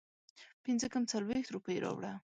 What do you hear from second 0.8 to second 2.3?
کم څلوېښت روپۍ راوړه